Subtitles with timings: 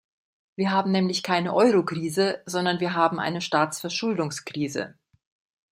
[0.55, 4.95] Wir haben nämlich keine Eurokrise, sondern wir haben eine Staatsverschuldungskrise.